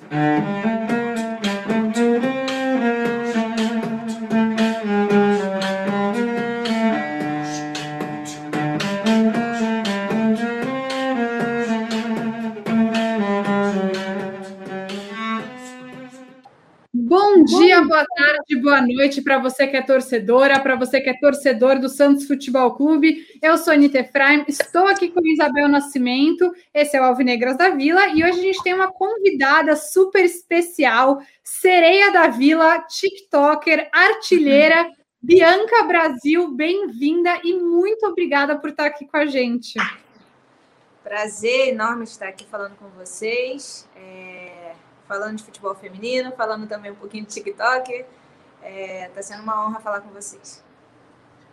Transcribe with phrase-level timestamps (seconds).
[0.00, 0.75] Bom
[19.06, 23.24] noite para você que é torcedora, para você que é torcedor do Santos Futebol Clube.
[23.40, 28.08] Eu sou Anitta Efraim, estou aqui com Isabel Nascimento, esse é o Alvinegras da Vila,
[28.08, 34.90] e hoje a gente tem uma convidada super especial, sereia da Vila, TikToker, artilheira,
[35.22, 39.74] Bianca Brasil, bem-vinda e muito obrigada por estar aqui com a gente.
[41.04, 43.88] Prazer enorme estar aqui falando com vocês.
[43.94, 44.74] É
[45.06, 48.04] falando de futebol feminino, falando também um pouquinho de TikTok.
[48.66, 50.64] Está é, tá sendo uma honra falar com vocês.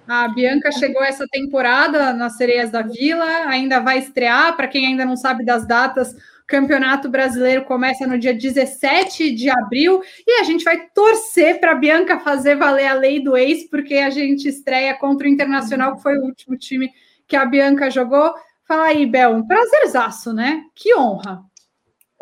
[0.08, 4.56] A Bianca chegou essa temporada nas Sereias da Vila, ainda vai estrear.
[4.56, 9.50] Para quem ainda não sabe das datas, o Campeonato Brasileiro começa no dia 17 de
[9.50, 13.70] abril e a gente vai torcer para a Bianca fazer valer a lei do ex,
[13.70, 16.90] porque a gente estreia contra o Internacional, que foi o último time
[17.28, 18.34] que a Bianca jogou.
[18.68, 20.64] Fala aí, Bel, um prazerzaço, né?
[20.76, 21.44] Que honra.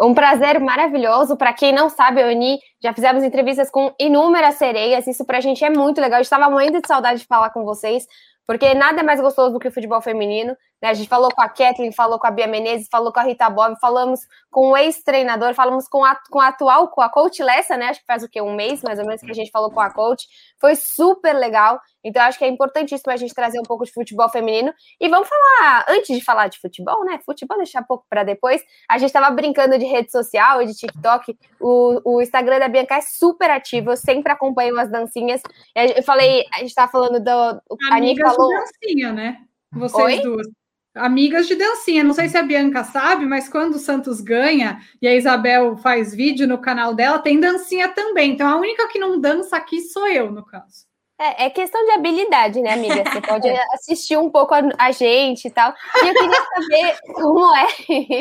[0.01, 1.37] Um prazer maravilhoso.
[1.37, 5.05] Para quem não sabe, eu já fizemos entrevistas com inúmeras sereias.
[5.05, 6.17] Isso para a gente é muito legal.
[6.17, 8.07] Eu estava morrendo de saudade de falar com vocês,
[8.47, 10.57] porque nada é mais gostoso do que o futebol feminino.
[10.81, 10.89] Né?
[10.89, 13.49] A gente falou com a Kathleen, falou com a Bia Menezes, falou com a Rita
[13.49, 17.77] Bob, falamos com o ex-treinador, falamos com a, com a atual, com a coach Lessa,
[17.77, 17.89] né?
[17.89, 18.41] Acho que faz o quê?
[18.41, 20.27] Um mês, mais ou menos, que a gente falou com a coach.
[20.59, 21.79] Foi super legal.
[22.03, 24.73] Então, acho que é importantíssimo a gente trazer um pouco de futebol feminino.
[24.99, 27.19] E vamos falar, antes de falar de futebol, né?
[27.23, 28.63] Futebol deixar um pouco para depois.
[28.89, 31.37] A gente estava brincando de rede social e de TikTok.
[31.59, 35.41] O, o Instagram da Bianca é super ativo, eu sempre acompanho as dancinhas.
[35.75, 37.29] Eu falei, a gente estava falando do.
[37.29, 38.49] A falou...
[38.49, 39.37] de dancinha, né?
[39.71, 40.21] Vocês Oi?
[40.21, 40.60] duas.
[40.95, 42.03] Amigas de dancinha.
[42.03, 46.13] Não sei se a Bianca sabe, mas quando o Santos ganha e a Isabel faz
[46.13, 48.31] vídeo no canal dela, tem dancinha também.
[48.31, 50.85] Então a única que não dança aqui sou eu, no caso.
[51.21, 53.09] É, é questão de habilidade, né, amiga?
[53.09, 55.73] Você pode assistir um pouco a, a gente e tal.
[56.03, 57.67] E eu queria saber como é.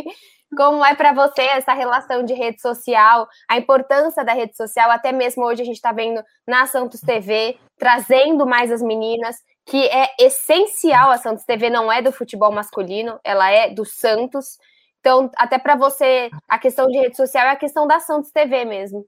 [0.56, 5.12] Como é para você essa relação de rede social, a importância da rede social, até
[5.12, 9.36] mesmo hoje a gente está vendo na Santos TV, trazendo mais as meninas
[9.70, 11.12] que é essencial.
[11.12, 14.58] A Santos TV não é do futebol masculino, ela é do Santos.
[14.98, 18.64] Então, até para você, a questão de rede social é a questão da Santos TV
[18.64, 19.06] mesmo.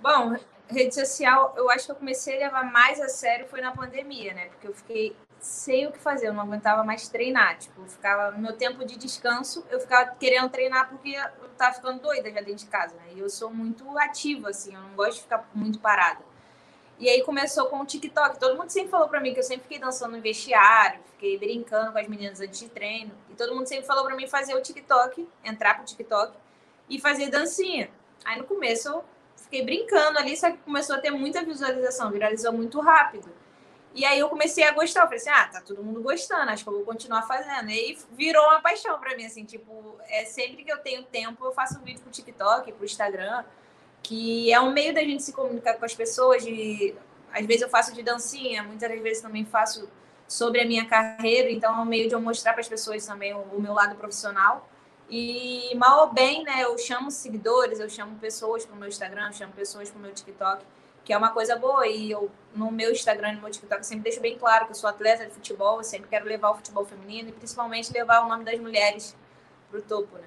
[0.00, 0.34] Bom,
[0.66, 4.32] rede social, eu acho que eu comecei a levar mais a sério foi na pandemia,
[4.32, 4.46] né?
[4.46, 7.58] Porque eu fiquei sem o que fazer, eu não aguentava mais treinar.
[7.58, 11.74] Tipo, eu ficava no meu tempo de descanso, eu ficava querendo treinar porque eu tava
[11.74, 13.12] ficando doida já dentro de casa, né?
[13.14, 16.27] E eu sou muito ativa, assim, eu não gosto de ficar muito parada.
[16.98, 18.40] E aí começou com o TikTok.
[18.40, 21.92] Todo mundo sempre falou para mim que eu sempre fiquei dançando no vestiário, fiquei brincando
[21.92, 23.12] com as meninas antes de treino.
[23.30, 26.36] E todo mundo sempre falou para mim fazer o TikTok, entrar pro TikTok
[26.90, 27.88] e fazer dancinha.
[28.24, 29.04] Aí no começo eu
[29.36, 33.32] fiquei brincando ali, só que começou a ter muita visualização, viralizou muito rápido.
[33.94, 36.62] E aí eu comecei a gostar, eu falei assim, ah, tá todo mundo gostando, acho
[36.62, 37.70] que eu vou continuar fazendo.
[37.70, 41.44] E aí virou uma paixão para mim, assim, tipo, é sempre que eu tenho tempo,
[41.44, 43.44] eu faço um vídeo pro TikTok, pro Instagram,
[44.02, 46.44] que é um meio da gente se comunicar com as pessoas.
[46.44, 46.94] De,
[47.32, 49.88] às vezes eu faço de dancinha, muitas das vezes também faço
[50.26, 53.32] sobre a minha carreira, então é um meio de eu mostrar para as pessoas também
[53.34, 54.68] o, o, meu lado profissional.
[55.08, 59.28] E mal ou bem, né, eu chamo seguidores, eu chamo pessoas para o meu Instagram,
[59.28, 60.62] eu chamo pessoas para o meu TikTok,
[61.02, 61.86] que é uma coisa boa.
[61.86, 64.74] E eu, no meu Instagram e no meu TikTok, sempre deixo bem claro que eu
[64.74, 68.28] sou atleta de futebol, eu sempre quero levar o futebol feminino e principalmente levar o
[68.28, 69.16] nome das mulheres
[69.70, 70.26] para o topo, né?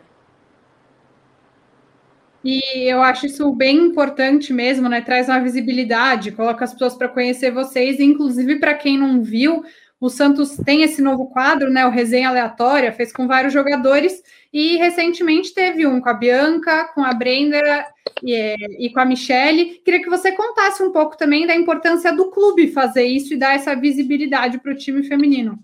[2.44, 5.02] E eu acho isso bem importante mesmo, né?
[5.02, 9.64] Traz uma visibilidade, coloca as pessoas para conhecer vocês, inclusive para quem não viu,
[10.02, 11.86] o Santos tem esse novo quadro, né?
[11.86, 17.04] O Resenha Aleatória, fez com vários jogadores, e recentemente teve um com a Bianca, com
[17.04, 17.86] a Brenda
[18.24, 19.80] e, e com a Michelle.
[19.86, 23.54] Queria que você contasse um pouco também da importância do clube fazer isso e dar
[23.54, 25.60] essa visibilidade para o time feminino.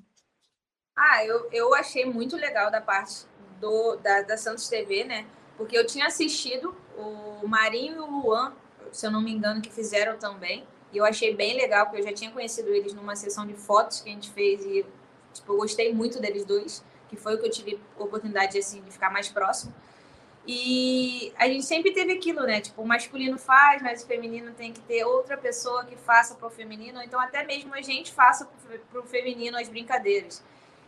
[0.96, 3.26] Ah, eu, eu achei muito legal da parte
[3.60, 5.26] do, da, da Santos TV, né?
[5.58, 8.54] Porque eu tinha assistido o Marinho e o Luan,
[8.92, 10.64] se eu não me engano, que fizeram também.
[10.94, 14.02] E eu achei bem legal, porque eu já tinha conhecido eles numa sessão de fotos
[14.02, 14.86] que a gente fez e
[15.34, 18.92] tipo, eu gostei muito deles dois, que foi o que eu tive oportunidade assim, de
[18.92, 19.74] ficar mais próximo.
[20.46, 22.62] E a gente sempre teve aquilo, né?
[22.62, 26.48] Tipo, o masculino faz, mas o feminino tem que ter outra pessoa que faça para
[26.48, 28.48] o feminino, ou então até mesmo a gente faça
[28.90, 30.42] para o feminino as brincadeiras.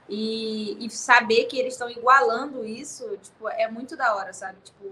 [0.10, 4.58] E, e saber que eles estão igualando isso, tipo, é muito da hora, sabe?
[4.64, 4.92] Tipo,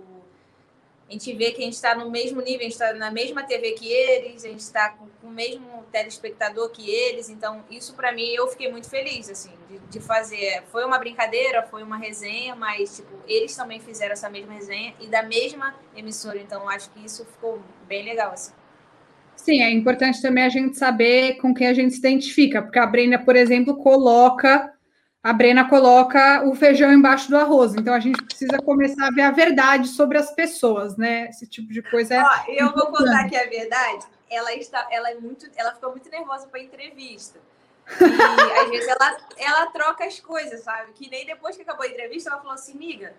[1.09, 3.41] a gente vê que a gente está no mesmo nível, a gente está na mesma
[3.43, 7.29] TV que eles, a gente está com, com, o mesmo telespectador que eles.
[7.29, 10.63] Então, isso para mim eu fiquei muito feliz, assim, de, de, fazer.
[10.69, 15.07] Foi uma brincadeira, foi uma resenha, mas tipo, eles também fizeram essa mesma resenha e
[15.07, 16.39] da mesma emissora.
[16.39, 18.53] Então, acho que isso ficou bem legal, assim.
[19.37, 22.85] Sim, é importante também a gente saber com quem a gente se identifica, porque a
[22.85, 24.73] Brenda, por exemplo, coloca
[25.23, 27.75] a Brena coloca o feijão embaixo do arroz.
[27.75, 31.27] Então a gente precisa começar a ver a verdade sobre as pessoas, né?
[31.29, 32.21] Esse tipo de coisa é.
[32.21, 34.05] Ó, eu vou contar aqui a verdade.
[34.29, 37.39] Ela está, ela é muito, ela ficou muito nervosa para entrevista.
[37.99, 40.91] E às vezes ela, ela troca as coisas, sabe?
[40.93, 43.13] Que nem depois que acabou a entrevista, ela falou assim, miga,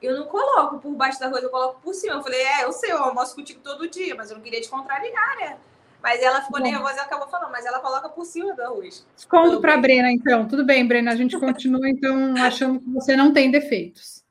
[0.00, 2.14] eu não coloco por baixo da arroz, eu coloco por cima.
[2.14, 4.68] Eu falei, é, eu sei, eu almoço contigo todo dia, mas eu não queria te
[4.68, 5.58] contrariar, né?
[6.02, 6.66] Mas ela ficou Bom.
[6.66, 9.06] nervosa e acabou falando, mas ela coloca por cima do arroz.
[9.28, 10.48] Conto para a Brena, então.
[10.48, 14.24] Tudo bem, Brena, a gente continua, então, achando que você não tem defeitos.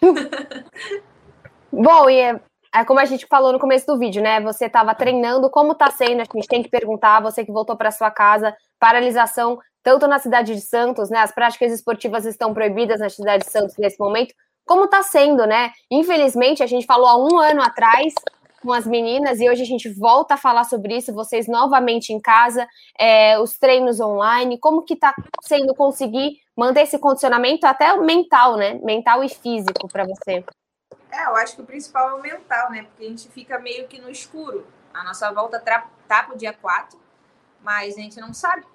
[1.70, 2.40] Bom, e é,
[2.74, 4.40] é como a gente falou no começo do vídeo, né?
[4.40, 6.22] Você estava treinando, como está sendo?
[6.22, 10.54] A gente tem que perguntar, você que voltou para sua casa, paralisação, tanto na cidade
[10.54, 11.18] de Santos, né?
[11.18, 14.34] As práticas esportivas estão proibidas na cidade de Santos nesse momento.
[14.64, 15.72] Como está sendo, né?
[15.90, 18.14] Infelizmente, a gente falou há um ano atrás
[18.68, 22.20] com as meninas e hoje a gente volta a falar sobre isso, vocês novamente em
[22.20, 22.68] casa,
[22.98, 28.74] é, os treinos online, como que está sendo conseguir manter esse condicionamento até mental, né?
[28.84, 30.44] Mental e físico para você.
[31.10, 32.82] É, eu acho que o principal é o mental, né?
[32.82, 34.66] Porque a gente fica meio que no escuro.
[34.92, 35.58] A nossa volta
[36.06, 37.00] tá pro dia 4,
[37.62, 38.66] mas a gente não sabe.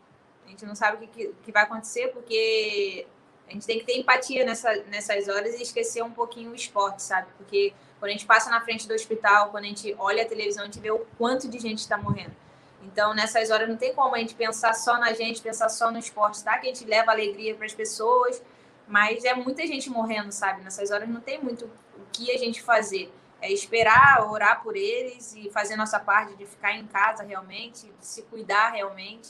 [0.43, 3.05] A gente não sabe o que, que vai acontecer, porque
[3.47, 7.03] a gente tem que ter empatia nessa, nessas horas e esquecer um pouquinho o esporte,
[7.03, 7.27] sabe?
[7.37, 10.63] Porque quando a gente passa na frente do hospital, quando a gente olha a televisão,
[10.63, 12.35] a gente vê o quanto de gente está morrendo.
[12.81, 15.97] Então, nessas horas, não tem como a gente pensar só na gente, pensar só no
[15.97, 16.57] esporte, tá?
[16.57, 18.43] Que a gente leva alegria para as pessoas,
[18.89, 20.61] mas é muita gente morrendo, sabe?
[20.61, 23.09] Nessas horas não tem muito o que a gente fazer.
[23.41, 28.05] É esperar, orar por eles e fazer nossa parte de ficar em casa realmente, de
[28.05, 29.29] se cuidar realmente.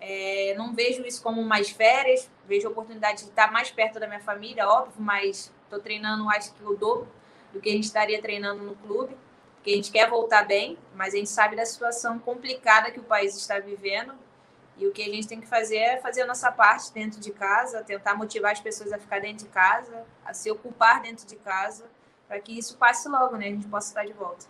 [0.00, 4.06] É, não vejo isso como mais férias, vejo a oportunidade de estar mais perto da
[4.06, 7.17] minha família, óbvio, mas estou treinando, acho que o dobro
[7.52, 9.16] do que a gente estaria treinando no clube,
[9.56, 13.04] porque a gente quer voltar bem, mas a gente sabe da situação complicada que o
[13.04, 14.14] país está vivendo.
[14.78, 17.32] E o que a gente tem que fazer é fazer a nossa parte dentro de
[17.32, 21.34] casa, tentar motivar as pessoas a ficar dentro de casa, a se ocupar dentro de
[21.34, 21.84] casa,
[22.28, 23.46] para que isso passe logo, né?
[23.46, 24.46] A gente possa estar de volta.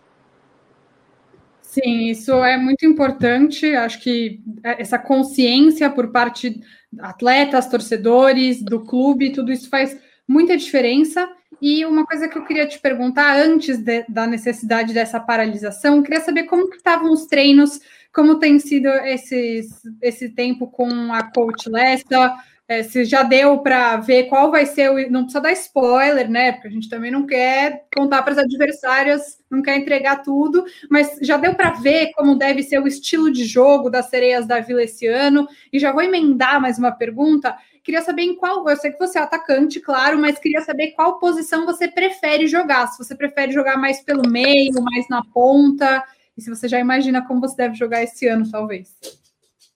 [1.61, 3.75] Sim, isso é muito importante.
[3.75, 6.63] Acho que essa consciência por parte de
[6.99, 9.95] atletas, torcedores, do clube, tudo isso faz
[10.27, 11.27] muita diferença.
[11.61, 16.21] E uma coisa que eu queria te perguntar antes de, da necessidade dessa paralisação, queria
[16.21, 17.79] saber como que estavam os treinos,
[18.13, 22.35] como tem sido esses, esse tempo com a coach Lessa,
[22.69, 25.11] é, se já deu para ver qual vai ser o.
[25.11, 26.51] Não precisa dar spoiler, né?
[26.51, 31.17] Porque a gente também não quer contar para as adversárias, não quer entregar tudo, mas
[31.19, 34.83] já deu para ver como deve ser o estilo de jogo das sereias da Vila
[34.83, 35.47] esse ano.
[35.73, 37.57] E já vou emendar mais uma pergunta.
[37.89, 38.69] Queria saber em qual.
[38.69, 42.85] Eu sei que você é atacante, claro, mas queria saber qual posição você prefere jogar.
[42.85, 46.05] Se você prefere jogar mais pelo meio, mais na ponta,
[46.37, 48.95] e se você já imagina como você deve jogar esse ano, talvez.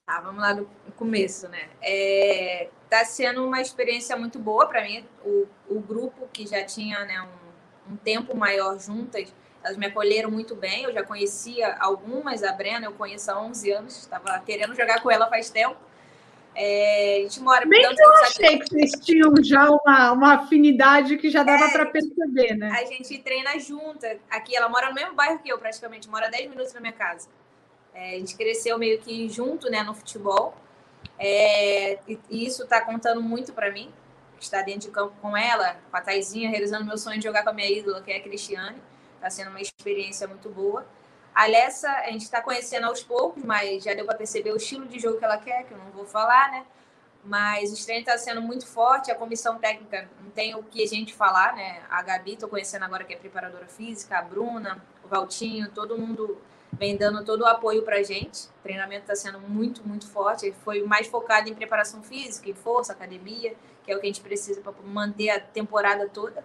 [0.06, 1.70] Tá, vamos lá no começo, né?
[1.82, 5.04] É, tá sendo uma experiência muito boa para mim.
[5.26, 9.34] O, o grupo que já tinha né, um, um tempo maior juntas,
[9.64, 10.84] elas me acolheram muito bem.
[10.84, 15.10] Eu já conhecia algumas, a Brena eu conheço há 11 anos, estava querendo jogar com
[15.10, 15.78] ela faz tempo.
[16.56, 17.66] É, a gente mora.
[17.66, 21.72] Bem que eu achei que vocês tinham já uma, uma afinidade que já dava é,
[21.72, 22.70] para perceber, né?
[22.72, 24.18] A gente treina junta.
[24.30, 27.28] Aqui, ela mora no mesmo bairro que eu, praticamente, mora 10 minutos da minha casa.
[27.94, 30.56] É, a gente cresceu meio que junto né, no futebol.
[31.18, 33.92] É, e, isso está contando muito para mim.
[34.40, 37.50] Estar dentro de campo com ela, com a Taizinha, realizando meu sonho de jogar com
[37.50, 38.78] a minha ídola, que é a Cristiane.
[39.16, 40.86] Está sendo uma experiência muito boa.
[41.34, 44.86] A Alessa, a gente está conhecendo aos poucos, mas já deu para perceber o estilo
[44.86, 46.66] de jogo que ela quer, que eu não vou falar, né?
[47.26, 50.88] Mas o treino está sendo muito forte, a comissão técnica não tem o que a
[50.88, 51.82] gente falar, né?
[51.90, 56.40] A Gabi, estou conhecendo agora que é preparadora física, a Bruna, o Valtinho, todo mundo
[56.74, 58.46] vem dando todo o apoio para a gente.
[58.46, 60.46] O treinamento está sendo muito, muito forte.
[60.46, 64.10] Ele foi mais focado em preparação física, em força, academia, que é o que a
[64.10, 66.44] gente precisa para manter a temporada toda.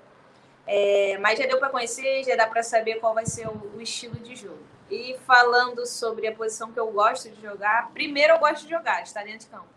[0.67, 3.81] É, mas já deu para conhecer, já dá para saber qual vai ser o, o
[3.81, 4.78] estilo de jogo.
[4.91, 9.03] E falando sobre a posição que eu gosto de jogar, primeiro eu gosto de jogar,
[9.03, 9.69] estar dentro de campo.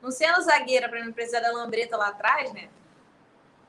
[0.00, 2.68] Não sendo zagueira para não precisar da lambreta lá atrás, né?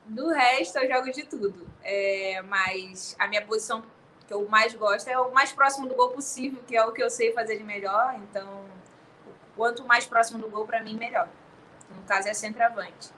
[0.06, 1.66] Do resto, eu jogo de tudo.
[1.82, 3.82] É, mas a minha posição
[4.26, 7.02] que eu mais gosto é o mais próximo do gol possível, que é o que
[7.02, 8.14] eu sei fazer de melhor.
[8.16, 8.64] Então,
[9.56, 11.28] quanto mais próximo do gol, para mim, melhor.
[11.90, 13.10] No caso, é centroavante.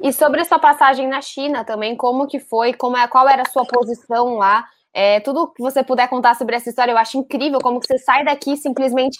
[0.00, 3.42] E sobre a sua passagem na China também, como que foi, como é, qual era
[3.42, 4.66] a sua posição lá?
[4.92, 7.98] É, tudo que você puder contar sobre essa história, eu acho incrível como que você
[7.98, 9.18] sai daqui simplesmente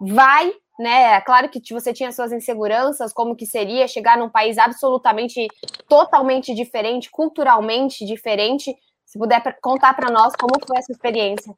[0.00, 1.14] vai, né?
[1.14, 5.46] É claro que você tinha suas inseguranças, como que seria chegar num país absolutamente,
[5.88, 8.74] totalmente diferente, culturalmente diferente.
[9.04, 11.54] Se puder contar para nós como foi essa experiência.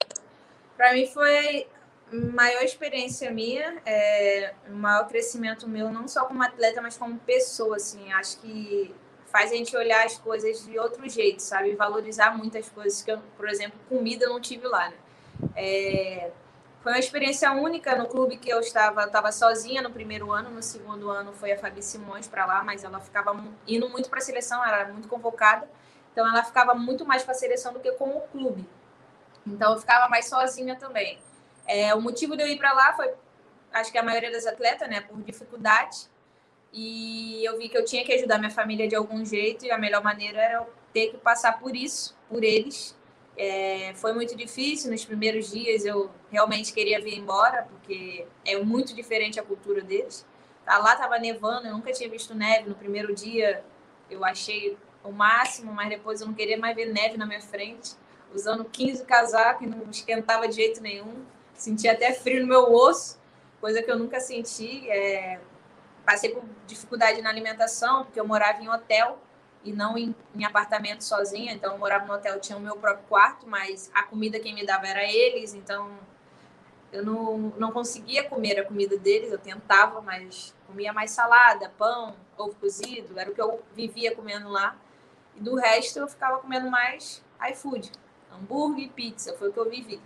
[0.76, 1.66] Para mim foi
[2.12, 8.12] maior experiência minha, é, maior crescimento meu, não só como atleta, mas como pessoa, assim,
[8.12, 8.94] acho que
[9.36, 11.74] faz a gente olhar as coisas de outro jeito, sabe?
[11.74, 14.96] Valorizar muitas coisas que eu, por exemplo, comida eu não tive lá, né?
[15.54, 16.30] É,
[16.82, 20.48] foi uma experiência única no clube que eu estava, eu estava sozinha no primeiro ano,
[20.48, 24.20] no segundo ano foi a Fabi Simões para lá, mas ela ficava indo muito para
[24.20, 25.68] a seleção, ela era muito convocada,
[26.12, 28.66] então ela ficava muito mais para a seleção do que com o clube.
[29.46, 31.18] Então eu ficava mais sozinha também.
[31.66, 33.12] É, o motivo de eu ir para lá foi,
[33.70, 36.08] acho que a maioria das atletas, né, por dificuldade.
[36.78, 39.78] E eu vi que eu tinha que ajudar minha família de algum jeito e a
[39.78, 42.94] melhor maneira era eu ter que passar por isso, por eles.
[43.34, 45.86] É, foi muito difícil nos primeiros dias.
[45.86, 50.26] Eu realmente queria vir embora porque é muito diferente a cultura deles.
[50.66, 52.68] Tá, lá estava nevando, eu nunca tinha visto neve.
[52.68, 53.64] No primeiro dia
[54.10, 57.94] eu achei o máximo, mas depois eu não queria mais ver neve na minha frente.
[58.34, 61.24] Usando 15 casacos e não esquentava de jeito nenhum.
[61.54, 63.18] Senti até frio no meu osso,
[63.62, 64.90] coisa que eu nunca senti.
[64.90, 65.40] É...
[66.06, 69.18] Passei por dificuldade na alimentação, porque eu morava em hotel
[69.64, 71.52] e não em, em, apartamento sozinha.
[71.52, 74.64] Então, eu morava no hotel, tinha o meu próprio quarto, mas a comida quem me
[74.64, 75.52] dava era eles.
[75.52, 75.98] Então,
[76.92, 79.32] eu não, não conseguia comer a comida deles.
[79.32, 83.18] Eu tentava, mas comia mais salada, pão, ovo cozido.
[83.18, 84.76] Era o que eu vivia comendo lá.
[85.34, 87.20] E do resto, eu ficava comendo mais
[87.50, 87.90] iFood,
[88.32, 89.36] hambúrguer e pizza.
[89.36, 90.00] Foi o que eu vivi.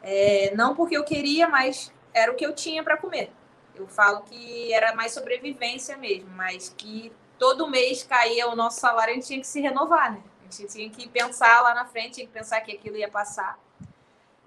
[0.00, 3.32] É, não porque eu queria, mas era o que eu tinha para comer.
[3.78, 9.12] Eu falo que era mais sobrevivência mesmo, mas que todo mês caía o nosso salário,
[9.12, 10.22] a gente tinha que se renovar, né?
[10.40, 13.58] A gente tinha que pensar lá na frente, tinha que pensar que aquilo ia passar.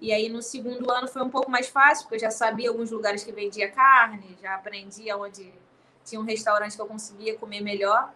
[0.00, 2.90] E aí no segundo ano foi um pouco mais fácil, porque eu já sabia alguns
[2.90, 5.52] lugares que vendia carne, já aprendia onde
[6.04, 8.12] tinha um restaurante que eu conseguia comer melhor.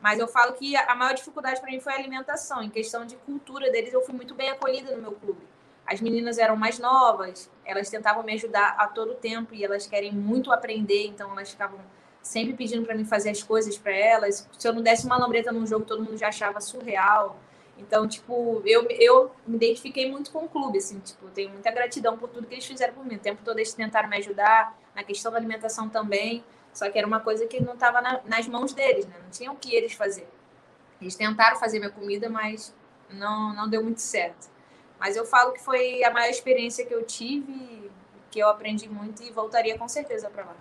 [0.00, 2.62] Mas eu falo que a maior dificuldade para mim foi a alimentação.
[2.62, 5.51] Em questão de cultura deles, eu fui muito bem acolhida no meu clube
[5.92, 10.10] as meninas eram mais novas, elas tentavam me ajudar a todo tempo e elas querem
[10.10, 11.78] muito aprender, então elas ficavam
[12.22, 14.48] sempre pedindo para mim fazer as coisas para elas.
[14.58, 17.38] Se eu não desse uma lambreta num jogo, todo mundo já achava surreal.
[17.76, 22.16] Então, tipo, eu, eu me identifiquei muito com o clube, assim, tipo, tenho muita gratidão
[22.16, 23.16] por tudo que eles fizeram por mim.
[23.16, 27.06] O tempo todo eles tentaram me ajudar, na questão da alimentação também, só que era
[27.06, 29.16] uma coisa que não estava na, nas mãos deles, né?
[29.22, 30.26] Não tinham o que eles fazer.
[31.00, 32.74] Eles tentaram fazer minha comida, mas
[33.10, 34.51] não, não deu muito certo.
[35.02, 37.90] Mas eu falo que foi a maior experiência que eu tive,
[38.30, 40.56] que eu aprendi muito e voltaria com certeza para lá.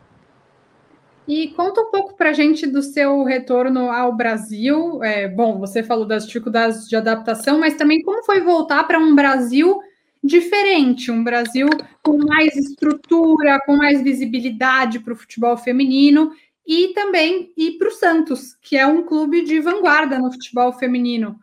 [1.28, 5.04] E conta um pouco para a gente do seu retorno ao Brasil.
[5.04, 9.14] É, bom, você falou das dificuldades de adaptação, mas também como foi voltar para um
[9.14, 9.80] Brasil
[10.24, 11.70] diferente, um Brasil
[12.02, 16.32] com mais estrutura, com mais visibilidade para o futebol feminino
[16.66, 21.40] e também ir para o Santos, que é um clube de vanguarda no futebol feminino.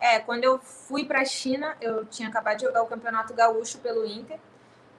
[0.00, 3.78] É, quando eu fui para a China, eu tinha acabado de jogar o Campeonato Gaúcho
[3.78, 4.38] pelo Inter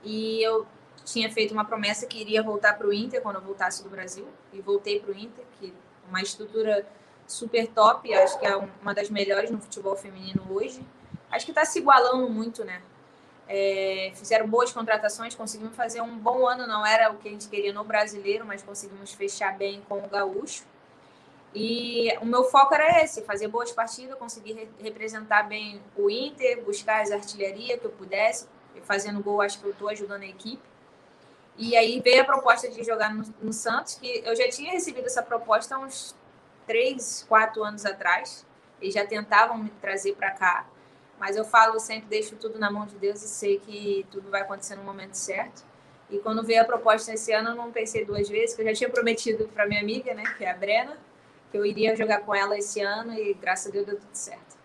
[0.04, 0.68] e eu
[1.04, 4.28] tinha feito uma promessa que iria voltar para o Inter quando eu voltasse do Brasil
[4.54, 6.86] e voltei para o Inter, que é uma estrutura
[7.28, 10.86] super top, acho que é uma das melhores no futebol feminino hoje.
[11.32, 12.82] Acho que está se igualando muito, né?
[13.48, 17.48] É, fizeram boas contratações, conseguimos fazer um bom ano, não era o que a gente
[17.48, 20.64] queria no brasileiro, mas conseguimos fechar bem com o gaúcho.
[21.54, 26.64] E o meu foco era esse, fazer boas partidas, conseguir re representar bem o Inter,
[26.64, 28.48] buscar as artilharias que eu pudesse,
[28.84, 30.64] fazendo gol, acho que eu estou ajudando a equipe.
[31.58, 35.06] E aí veio a proposta de jogar no, no, Santos, que eu já tinha recebido
[35.06, 36.16] essa proposta há uns
[36.66, 38.46] três, quatro anos atrás.
[38.82, 40.66] Eles já tentavam me trazer para cá,
[41.20, 44.42] mas eu falo sempre, deixo tudo na mão de Deus e sei que tudo vai
[44.42, 45.64] acontecer no momento certo.
[46.10, 48.74] E quando veio a proposta esse ano, eu não pensei duas vezes, que eu já
[48.74, 50.98] tinha prometido para minha amiga, né, que é a Brena,
[51.52, 54.62] que eu iria jogar com ela esse ano e graças a Deus deu tudo certo.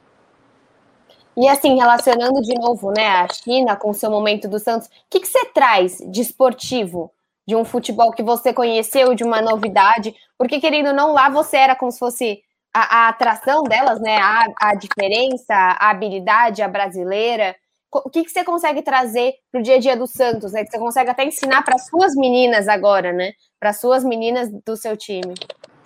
[1.36, 4.90] E assim, relacionando de novo, né, a China com o seu momento do Santos, o
[5.10, 7.12] que, que você traz de esportivo,
[7.46, 10.14] de um futebol que você conheceu, de uma novidade?
[10.38, 14.16] Porque, querendo ou não, lá você era como se fosse a, a atração delas, né,
[14.16, 17.54] a, a diferença, a habilidade, a brasileira.
[17.92, 20.64] O que, que você consegue trazer para o dia a dia do Santos, né?
[20.64, 23.32] Que você consegue até ensinar para suas meninas agora, né?
[23.58, 25.34] Para suas meninas do seu time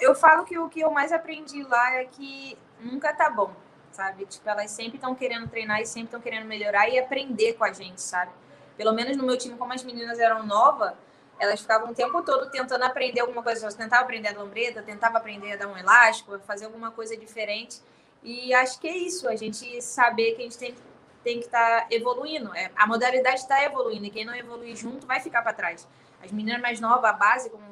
[0.01, 3.53] eu falo que o que eu mais aprendi lá é que nunca tá bom,
[3.93, 4.25] sabe?
[4.27, 7.73] Tipo, elas sempre estão querendo treinar e sempre estão querendo melhorar e aprender com a
[7.73, 8.33] gente, sabe?
[8.77, 10.95] Pelo menos no meu time, como as meninas eram novas,
[11.39, 13.65] elas ficavam o tempo todo tentando aprender alguma coisa.
[13.65, 17.81] Elas tentavam aprender a lambreta, tentava aprender a dar um elástico, fazer alguma coisa diferente.
[18.23, 20.75] E acho que é isso, a gente saber que a gente tem,
[21.25, 22.55] tem que estar tá evoluindo.
[22.55, 25.89] É, a modalidade está evoluindo e quem não evoluir junto vai ficar para trás.
[26.23, 27.65] As meninas mais novas, a base, como,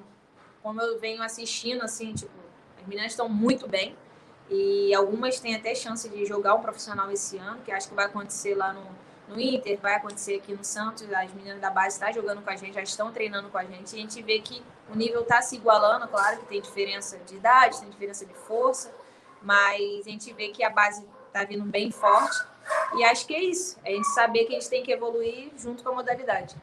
[0.68, 2.30] como eu venho assistindo, assim, tipo,
[2.78, 3.96] as meninas estão muito bem.
[4.50, 8.04] E algumas têm até chance de jogar um profissional esse ano, que acho que vai
[8.04, 8.84] acontecer lá no,
[9.28, 11.10] no Inter, vai acontecer aqui no Santos.
[11.10, 13.94] As meninas da base estão jogando com a gente, já estão treinando com a gente.
[13.94, 17.36] E a gente vê que o nível está se igualando, claro que tem diferença de
[17.36, 18.94] idade, tem diferença de força,
[19.40, 22.44] mas a gente vê que a base está vindo bem forte.
[22.94, 25.50] E acho que é isso, é a gente saber que a gente tem que evoluir
[25.56, 26.54] junto com a modalidade.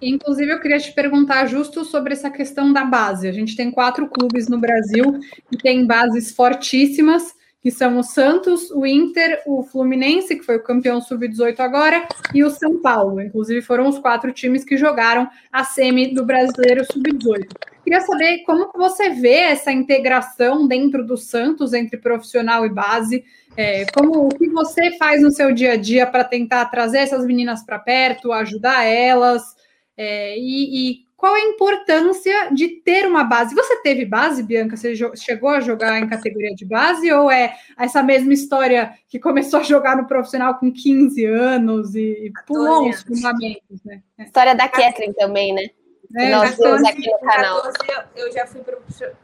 [0.00, 3.28] Inclusive, eu queria te perguntar justo sobre essa questão da base.
[3.28, 5.18] A gente tem quatro clubes no Brasil
[5.50, 10.62] que têm bases fortíssimas, que são o Santos, o Inter, o Fluminense, que foi o
[10.62, 13.20] campeão sub-18 agora, e o São Paulo.
[13.20, 17.46] Inclusive, foram os quatro times que jogaram a semi do Brasileiro sub-18.
[17.84, 23.24] Queria saber como você vê essa integração dentro do Santos entre profissional e base.
[23.56, 27.24] É, como o que você faz no seu dia a dia para tentar trazer essas
[27.24, 29.61] meninas para perto, ajudar elas?
[30.04, 33.54] É, e, e, qual a importância de ter uma base?
[33.54, 34.76] Você teve base, Bianca?
[34.76, 37.12] Você chegou a jogar em categoria de base?
[37.12, 42.32] Ou é essa mesma história que começou a jogar no profissional com 15 anos e
[42.44, 43.84] pulou os fundamentos?
[43.84, 44.02] Né?
[44.18, 44.24] É.
[44.24, 45.68] História da Kathleen também, né?
[46.16, 47.62] É, nós duas aqui no canal.
[47.62, 48.60] 14, eu já fui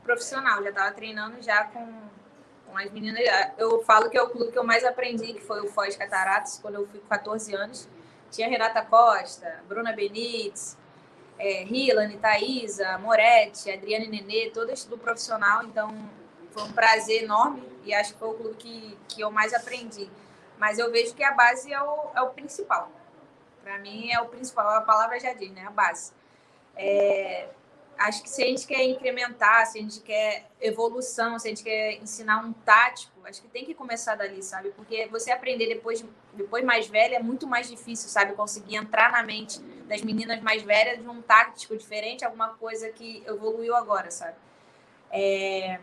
[0.05, 1.85] profissional, já estava treinando já com,
[2.69, 3.21] com as meninas.
[3.59, 6.61] Eu falo que é o clube que eu mais aprendi, que foi o Foz Cataratas,
[6.63, 7.89] quando eu fui com 14 anos
[8.31, 10.77] tinha Renata Costa, Bruna Benites,
[11.39, 15.65] é, Hilane, Thaisa, Moretti, Adriane Nenê, todas do profissional.
[15.65, 15.95] Então,
[16.51, 20.11] foi um prazer enorme e acho que foi o clube que, que eu mais aprendi.
[20.59, 22.91] Mas eu vejo que a base é o, é o principal.
[23.63, 24.69] Para mim, é o principal.
[24.71, 25.65] A palavra já diz, né?
[25.67, 26.13] A base.
[26.77, 27.49] É,
[27.99, 31.65] acho que se a gente quer incrementar, se a gente quer evolução, se a gente
[31.65, 34.71] quer ensinar um tático, acho que tem que começar dali, sabe?
[34.71, 38.35] Porque você aprender depois, depois mais velha é muito mais difícil, sabe?
[38.35, 43.23] Conseguir entrar na mente das meninas mais velhas de um tático diferente, alguma coisa que
[43.27, 44.37] evoluiu agora, sabe?
[45.11, 45.81] É,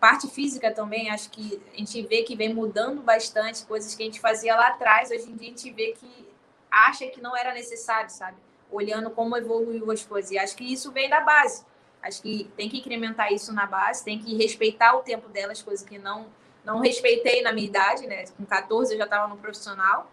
[0.00, 4.06] parte física também, acho que a gente vê que vem mudando bastante, coisas que a
[4.06, 6.28] gente fazia lá atrás, hoje em dia a gente vê que
[6.70, 8.36] acha que não era necessário, sabe?
[8.70, 10.30] Olhando como evoluiu as coisas.
[10.30, 11.64] E acho que isso vem da base.
[12.02, 15.84] Acho que tem que incrementar isso na base, tem que respeitar o tempo delas, coisa
[15.84, 16.26] que não
[16.64, 18.26] não respeitei na minha idade, né?
[18.36, 20.10] Com 14 eu já estava no profissional,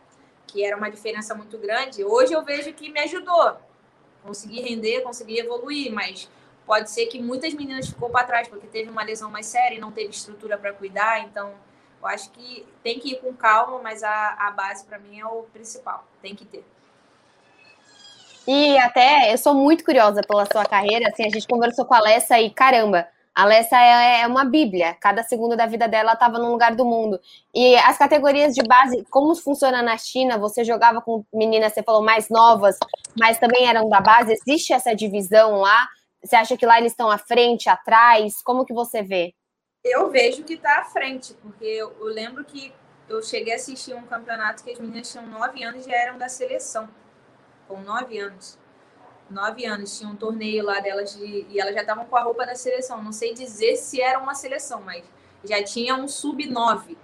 [0.47, 2.01] que era uma diferença muito grande.
[2.05, 3.57] Hoje eu vejo que me ajudou.
[4.23, 6.29] Consegui render, consegui evoluir, mas
[6.65, 9.79] pode ser que muitas meninas ficou para trás porque teve uma lesão mais séria e
[9.79, 11.53] não teve estrutura para cuidar, então
[12.01, 15.25] eu acho que tem que ir com calma, mas a, a base para mim é
[15.25, 16.63] o principal, tem que ter.
[18.47, 21.09] E até eu sou muito curiosa pela sua carreira.
[21.09, 24.95] Assim, a gente conversou com a Alessa e caramba, a Alessa é, é uma bíblia.
[25.01, 27.19] Cada segundo da vida dela estava num lugar do mundo.
[27.53, 30.37] E as categorias de base, como funciona na China?
[30.37, 32.77] Você jogava com meninas, você falou, mais novas,
[33.19, 34.33] mas também eram da base.
[34.33, 35.87] Existe essa divisão lá?
[36.23, 38.41] Você acha que lá eles estão à frente, atrás?
[38.43, 39.33] Como que você vê?
[39.83, 42.71] Eu vejo que está à frente, porque eu, eu lembro que
[43.09, 46.17] eu cheguei a assistir um campeonato que as meninas tinham nove anos e já eram
[46.17, 46.89] da seleção
[47.67, 48.57] com nove anos.
[49.29, 52.45] Nove anos, tinha um torneio lá delas de, e elas já estavam com a roupa
[52.45, 53.03] da seleção.
[53.03, 55.03] Não sei dizer se era uma seleção, mas
[55.43, 56.95] já tinha um sub-9.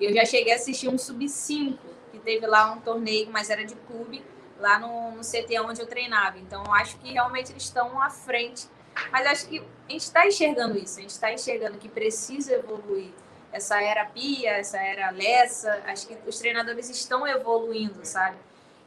[0.00, 1.78] Eu já cheguei a assistir um sub-5,
[2.12, 4.24] que teve lá um torneio, mas era de clube,
[4.58, 6.38] lá no, no CT onde eu treinava.
[6.38, 8.68] Então, acho que realmente eles estão à frente.
[9.10, 13.10] Mas acho que a gente está enxergando isso, a gente está enxergando que precisa evoluir.
[13.52, 18.36] Essa era Pia, essa era Lessa, acho que os treinadores estão evoluindo, sabe?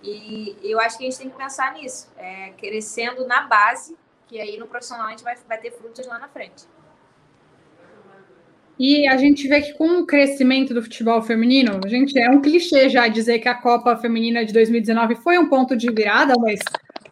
[0.01, 4.39] E eu acho que a gente tem que pensar nisso, é, crescendo na base, que
[4.39, 6.65] aí no profissional a gente vai, vai ter frutos lá na frente.
[8.79, 12.41] E a gente vê que com o crescimento do futebol feminino, a gente é um
[12.41, 16.59] clichê já dizer que a Copa Feminina de 2019 foi um ponto de virada, mas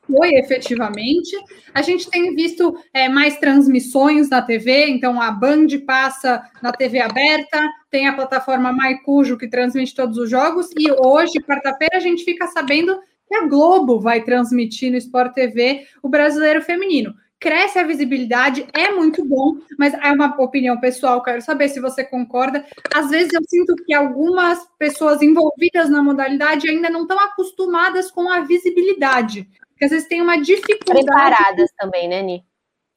[0.07, 1.35] foi efetivamente.
[1.73, 6.99] A gente tem visto é, mais transmissões na TV, então a Band passa na TV
[6.99, 7.59] aberta,
[7.91, 12.47] tem a plataforma Maicujo que transmite todos os jogos, e hoje, quarta-feira, a gente fica
[12.47, 17.13] sabendo que a Globo vai transmitir no Sport TV o brasileiro feminino.
[17.39, 22.03] Cresce a visibilidade, é muito bom, mas é uma opinião pessoal, quero saber se você
[22.03, 22.65] concorda.
[22.91, 28.27] Às vezes eu sinto que algumas pessoas envolvidas na modalidade ainda não estão acostumadas com
[28.27, 29.47] a visibilidade.
[29.77, 31.05] Porque às vezes tem uma dificuldade.
[31.05, 32.43] Preparadas também, né, Ni?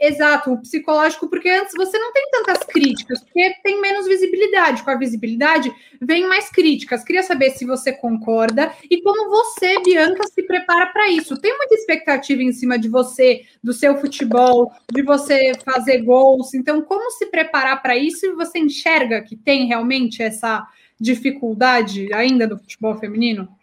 [0.00, 4.82] Exato, o psicológico, porque antes você não tem tantas críticas, porque tem menos visibilidade.
[4.82, 7.04] Com a visibilidade, vem mais críticas.
[7.04, 11.36] Queria saber se você concorda e como você, Bianca, se prepara para isso.
[11.36, 16.54] Tem muita expectativa em cima de você, do seu futebol, de você fazer gols.
[16.54, 20.66] Então, como se preparar para isso e você enxerga que tem realmente essa
[20.98, 23.59] dificuldade ainda do futebol feminino?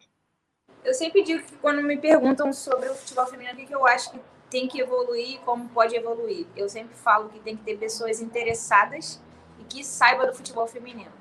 [0.88, 4.10] Eu sempre digo que quando me perguntam sobre o futebol feminino, o que eu acho
[4.10, 6.47] que tem que evoluir como pode evoluir.
[6.56, 9.21] Eu sempre falo que tem que ter pessoas interessadas
[9.60, 11.12] e que saiba do futebol feminino.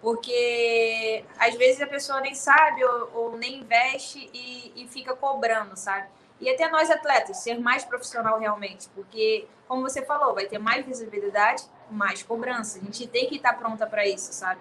[0.00, 5.76] Porque às vezes a pessoa nem sabe ou, ou nem investe e, e, fica cobrando,
[5.76, 6.06] sabe?
[6.40, 10.86] E até nós atletas, ser mais profissional realmente, porque, como você falou, vai ter mais
[10.86, 12.78] visibilidade, mais cobrança.
[12.78, 14.60] A gente tem que estar pronta para isso, sabe?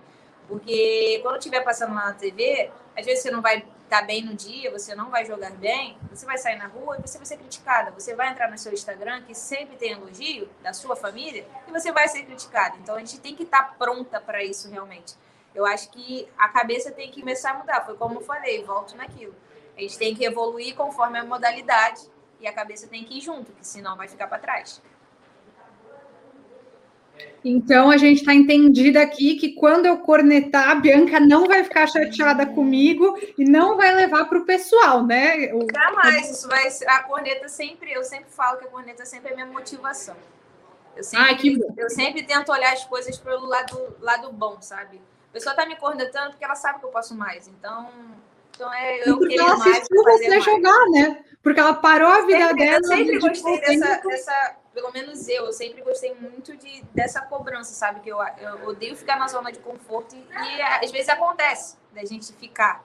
[0.51, 4.33] Porque quando estiver passando lá na TV, às vezes você não vai tá bem no
[4.33, 7.37] dia, você não vai jogar bem, você vai sair na rua e você vai ser
[7.37, 7.89] criticada.
[7.91, 11.89] Você vai entrar no seu Instagram, que sempre tem elogio da sua família, e você
[11.93, 12.75] vai ser criticada.
[12.81, 15.15] Então a gente tem que estar tá pronta para isso realmente.
[15.55, 17.85] Eu acho que a cabeça tem que começar a mudar.
[17.85, 19.33] Foi como eu falei, volto naquilo.
[19.77, 22.01] A gente tem que evoluir conforme a modalidade
[22.41, 24.81] e a cabeça tem que ir junto, que senão vai ficar para trás.
[27.43, 31.87] Então a gente está entendida aqui que quando eu cornetar, a Bianca não vai ficar
[31.87, 35.49] chateada comigo e não vai levar para o pessoal, né?
[35.73, 39.47] Jamais, isso vai a corneta sempre, eu sempre falo que a corneta sempre é minha
[39.47, 40.15] motivação.
[40.95, 45.01] Eu sempre, que eu sempre tento olhar as coisas pelo lado, lado bom, sabe?
[45.29, 47.47] A pessoa está me cornetando porque ela sabe que eu posso mais.
[47.47, 47.89] Então,
[48.53, 49.87] então é eu querer ela mais.
[49.89, 50.43] você mais.
[50.43, 51.23] jogar, né?
[51.41, 52.77] Porque ela parou a vida sempre, dela.
[52.77, 57.73] Eu sempre gostei dessa, dessa pelo menos eu, eu sempre gostei muito de, dessa cobrança,
[57.73, 57.99] sabe?
[57.99, 62.03] Que eu, eu odeio ficar na zona de conforto e, e às vezes acontece da
[62.05, 62.83] gente ficar.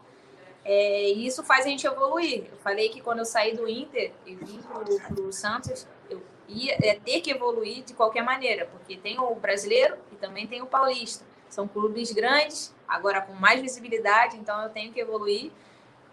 [0.65, 2.47] É, e isso faz a gente evoluir.
[2.51, 6.77] Eu falei que quando eu saí do Inter e vim para o Santos, eu ia
[6.83, 10.67] é, ter que evoluir de qualquer maneira, porque tem o brasileiro e também tem o
[10.67, 11.25] paulista.
[11.49, 15.53] São clubes grandes, agora com mais visibilidade, então eu tenho que evoluir,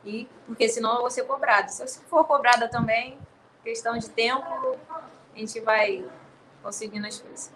[0.06, 1.70] e porque senão eu vou ser cobrada.
[1.70, 3.18] Se eu for cobrada também,
[3.64, 4.78] questão de tempo,
[5.36, 6.04] a gente vai
[6.62, 7.52] conseguindo as coisas.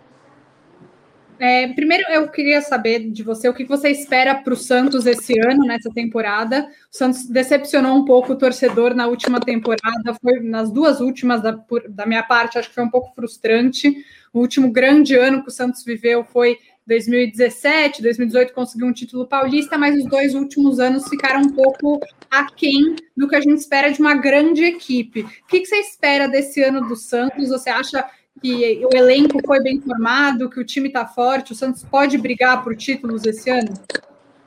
[1.40, 5.40] É, primeiro, eu queria saber de você o que você espera para o Santos esse
[5.40, 6.68] ano, nessa temporada.
[6.92, 11.54] O Santos decepcionou um pouco o torcedor na última temporada, foi nas duas últimas, da,
[11.54, 14.04] por, da minha parte, acho que foi um pouco frustrante.
[14.34, 19.78] O último grande ano que o Santos viveu foi 2017, 2018 conseguiu um título paulista,
[19.78, 22.00] mas os dois últimos anos ficaram um pouco
[22.32, 25.22] aquém do que a gente espera de uma grande equipe.
[25.22, 27.50] O que, você espera desse ano do Santos?
[27.50, 28.10] Você acha
[28.42, 31.52] que o elenco foi bem formado, que o time está forte?
[31.52, 33.74] O Santos pode brigar por títulos esse ano?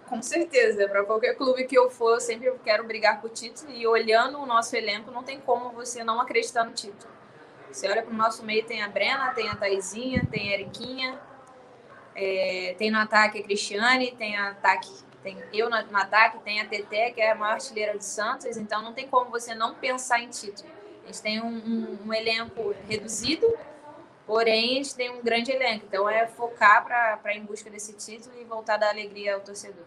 [0.09, 3.70] Com certeza, para qualquer clube que eu for, eu sempre quero brigar por título.
[3.72, 7.12] E olhando o nosso elenco, não tem como você não acreditar no título.
[7.70, 11.18] Você olha para o nosso meio, tem a Brena, tem a Taizinha, tem a Eriquinha,
[12.14, 14.90] é, tem no ataque a Cristiane, tem a ataque,
[15.23, 18.57] tem eu no, no ataque, tem a TT, que é a maior artilheira do Santos,
[18.57, 20.68] então não tem como você não pensar em título.
[21.05, 23.46] A gente tem um, um, um elenco reduzido,
[24.27, 27.92] porém a gente tem um grande elenco, então é focar para ir em busca desse
[27.94, 29.85] título e voltar da alegria ao torcedor.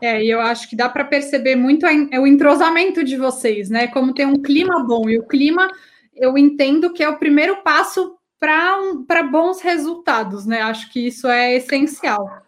[0.00, 3.86] É, e eu acho que dá para perceber muito é o entrosamento de vocês, né?
[3.86, 5.68] Como tem um clima bom, e o clima
[6.14, 8.18] eu entendo que é o primeiro passo
[9.06, 10.62] para bons resultados, né?
[10.62, 12.42] Acho que isso é essencial.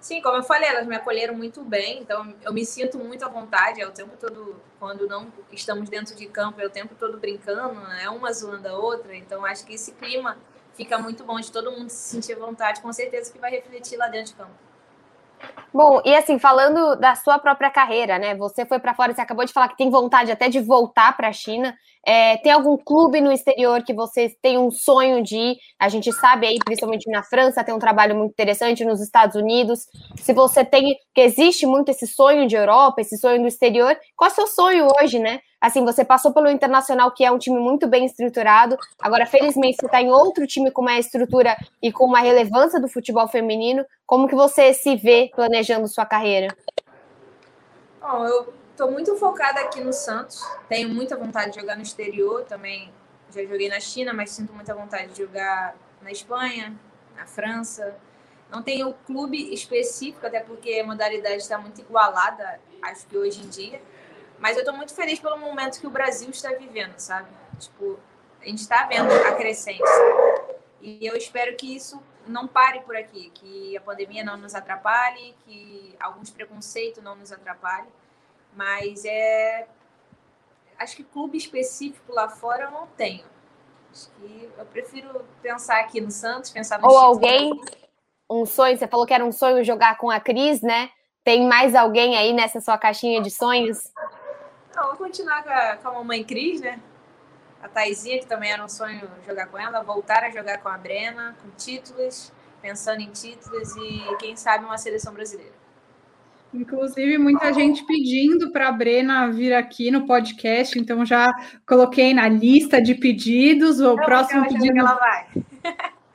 [0.00, 3.28] Sim, como eu falei, elas me acolheram muito bem, então eu me sinto muito à
[3.28, 7.16] vontade, é o tempo todo, quando não estamos dentro de campo, é o tempo todo
[7.16, 8.10] brincando, né?
[8.10, 10.36] uma zoando a outra, então acho que esse clima
[10.74, 13.96] fica muito bom de todo mundo se sentir à vontade, com certeza que vai refletir
[13.96, 14.52] lá dentro de campo.
[15.72, 18.34] Bom, e assim, falando da sua própria carreira, né?
[18.36, 21.28] Você foi para fora, você acabou de falar que tem vontade até de voltar para
[21.28, 21.74] a China.
[22.06, 25.56] É, tem algum clube no exterior que você tem um sonho de ir?
[25.78, 29.86] A gente sabe aí, principalmente na França, tem um trabalho muito interessante, nos Estados Unidos.
[30.16, 34.28] Se você tem, que existe muito esse sonho de Europa, esse sonho do exterior, qual
[34.28, 35.40] é o seu sonho hoje, né?
[35.64, 38.76] Assim, você passou pelo Internacional, que é um time muito bem estruturado.
[39.00, 42.86] Agora, felizmente, você está em outro time com uma estrutura e com uma relevância do
[42.86, 43.82] futebol feminino.
[44.04, 46.54] Como que você se vê planejando sua carreira?
[47.98, 50.46] Bom, eu estou muito focada aqui no Santos.
[50.68, 52.92] Tenho muita vontade de jogar no exterior também.
[53.34, 56.78] Já joguei na China, mas sinto muita vontade de jogar na Espanha,
[57.16, 57.96] na França.
[58.50, 63.48] Não tenho clube específico, até porque a modalidade está muito igualada, acho que hoje em
[63.48, 63.80] dia.
[64.44, 67.30] Mas eu estou muito feliz pelo momento que o Brasil está vivendo, sabe?
[67.58, 67.98] Tipo,
[68.42, 69.78] a gente está vendo a crescente.
[69.78, 70.54] Sabe?
[70.82, 75.34] E eu espero que isso não pare por aqui, que a pandemia não nos atrapalhe,
[75.46, 77.90] que alguns preconceitos não nos atrapalhem.
[78.54, 79.66] Mas é.
[80.78, 83.24] Acho que clube específico lá fora eu não tenho.
[83.90, 87.58] Acho que eu prefiro pensar aqui no Santos, pensar no Ou alguém,
[88.28, 90.90] um sonho, você falou que era um sonho jogar com a Cris, né?
[91.24, 93.93] Tem mais alguém aí nessa sua caixinha de sonhos?
[94.96, 96.78] Vou continuar com a, com a mamãe Cris, né?
[97.60, 100.78] A Taizinha, que também era um sonho jogar com ela, voltar a jogar com a
[100.78, 105.52] Brena, com títulos, pensando em títulos e, quem sabe, uma seleção brasileira.
[106.52, 111.34] Inclusive, muita gente pedindo para a Brena vir aqui no podcast, então já
[111.66, 113.80] coloquei na lista de pedidos.
[113.80, 114.78] O Não, próximo pedido.
[114.78, 115.26] ela vai.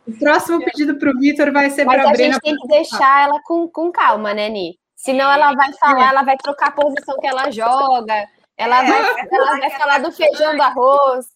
[0.08, 2.12] O próximo pedido para o Vitor vai ser para a Brena.
[2.12, 4.80] Mas a gente tem que deixar ela com, com calma, né, Ni?
[4.96, 8.28] Senão ela vai falar, ela vai trocar a posição que ela joga,
[8.60, 11.28] ela É, vai, ela falar vai falar do feijão do arroz.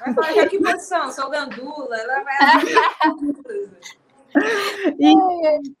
[0.00, 2.36] Vai falar já que posição, sou gandula, ela vai.
[5.00, 5.14] E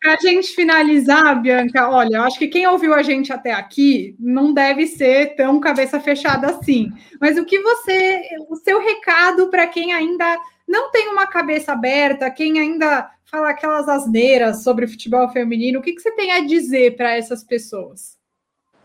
[0.00, 4.16] para a gente finalizar, Bianca, olha, eu acho que quem ouviu a gente até aqui
[4.18, 6.90] não deve ser tão cabeça fechada assim.
[7.20, 12.30] Mas o que você, o seu recado para quem ainda não tem uma cabeça aberta,
[12.30, 16.96] quem ainda fala aquelas asneiras sobre futebol feminino, o que, que você tem a dizer
[16.96, 18.17] para essas pessoas?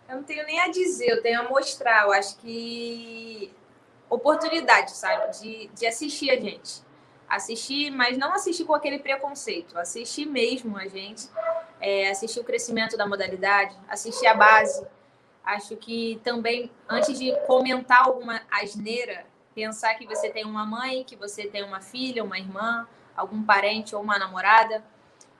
[0.07, 2.03] Eu não tenho nem a dizer, eu tenho a mostrar.
[2.03, 3.53] Eu acho que
[4.09, 6.83] oportunidade, sabe, de, de assistir a gente
[7.35, 11.27] assistir, mas não assistir com aquele preconceito, assistir mesmo a gente,
[11.79, 14.85] é, assistir o crescimento da modalidade, assistir a base.
[15.43, 21.15] Acho que também, antes de comentar alguma asneira, pensar que você tem uma mãe, que
[21.15, 24.83] você tem uma filha, uma irmã, algum parente ou uma namorada,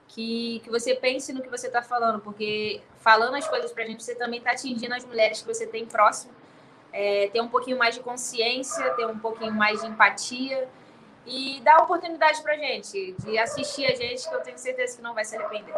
[0.08, 3.86] que, que você pense no que você está falando, porque falando as coisas para a
[3.86, 6.32] gente, você também está atingindo as mulheres que você tem próximo,
[6.92, 10.68] é, ter um pouquinho mais de consciência, ter um pouquinho mais de empatia,
[11.26, 15.14] e dar oportunidade para gente, de assistir a gente, que eu tenho certeza que não
[15.14, 15.74] vai se arrepender.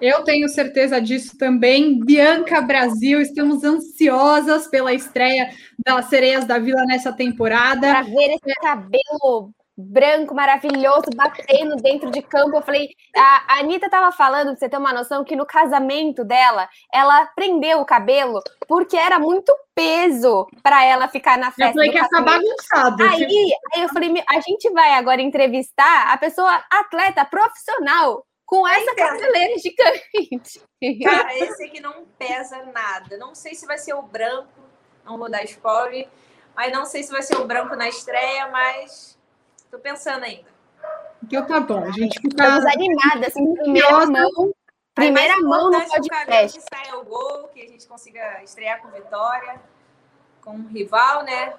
[0.00, 1.98] Eu tenho certeza disso também.
[2.04, 7.80] Bianca Brasil, estamos ansiosas pela estreia das Sereias da Vila nessa temporada.
[7.80, 12.56] Para ver esse cabelo branco, maravilhoso, batendo dentro de campo.
[12.56, 16.68] Eu falei, a Anitta tava falando, pra você ter uma noção, que no casamento dela,
[16.92, 21.70] ela prendeu o cabelo porque era muito peso para ela ficar na festa.
[21.70, 23.02] Eu falei que ia ficar bagunçado.
[23.02, 28.94] Aí, aí eu falei, a gente vai agora entrevistar a pessoa atleta profissional com essa
[28.94, 30.60] cabeleira gigante.
[31.04, 33.18] Cara, esse aqui não pesa nada.
[33.18, 34.48] Não sei se vai ser o branco,
[35.04, 36.08] não vou dar spoiler,
[36.54, 39.15] mas não sei se vai ser o branco na estreia, mas
[39.70, 40.56] Tô pensando ainda.
[41.22, 42.28] Então tá bom, a gente fica.
[42.28, 44.54] Estamos animadas, assim, primeira mão.
[44.94, 46.58] Primeira mão no podcast.
[46.58, 49.60] Que saia o gol, que a gente consiga estrear com vitória,
[50.42, 51.52] com um rival, né?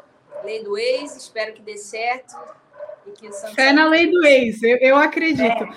[0.44, 2.36] Lei do ex, espero que dê certo.
[3.06, 3.56] E que o Santos...
[3.56, 5.64] Fé na lei do ex, eu, eu acredito.
[5.64, 5.68] É.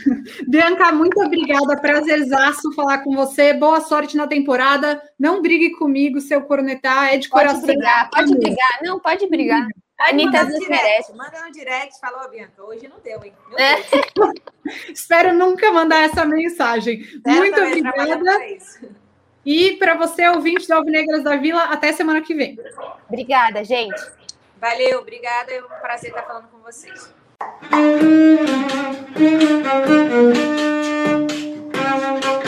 [0.48, 3.52] Bianca, muito obrigada, prazerzaço falar com você.
[3.52, 5.02] Boa sorte na temporada.
[5.18, 7.66] Não brigue comigo, seu cornetar, é de pode coração.
[7.66, 9.68] Brigar, pode brigar, não, pode brigar.
[9.98, 11.12] A Anitta nos direct, merece.
[11.14, 12.62] Manda no direct, falou, Bianca.
[12.62, 13.32] Hoje não deu, hein?
[13.56, 13.76] É.
[14.92, 17.02] Espero nunca mandar essa mensagem.
[17.02, 18.38] Certo, Muito obrigada.
[19.44, 22.58] E para você, ouvinte da Alvinegras da Vila, até semana que vem.
[23.08, 24.02] Obrigada, gente.
[24.60, 25.52] Valeu, obrigada.
[25.52, 27.14] É um prazer estar falando com vocês.